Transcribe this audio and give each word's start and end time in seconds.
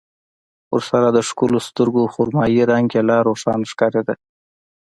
ورسره 0.73 1.07
د 1.11 1.19
ښکلو 1.27 1.59
سترګو 1.67 2.11
خرمايي 2.13 2.61
رنګ 2.71 2.87
يې 2.95 3.01
لا 3.09 3.17
روښانه 3.27 3.65
ښکارېده. 3.71 4.15